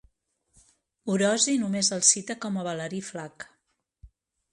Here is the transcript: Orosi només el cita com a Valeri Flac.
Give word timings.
Orosi 1.15 1.53
només 1.63 1.91
el 1.97 2.01
cita 2.13 2.37
com 2.47 2.57
a 2.61 2.65
Valeri 2.69 3.03
Flac. 3.11 3.47